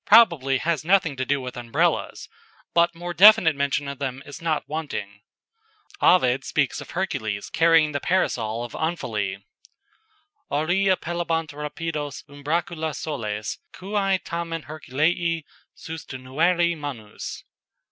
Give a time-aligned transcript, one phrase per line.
[0.04, 2.28] "]probably has nothing to do with Umbrellas,
[2.74, 5.20] but more definite mention of them is not wanting.
[6.00, 9.44] Ovid speaks of Hercules carrying the Parasol of Omphale:
[10.50, 15.44] "Aurea pellebant rapidos umbracula soles, Quæ tamen Herculeæ
[15.78, 17.44] sustinuere manus."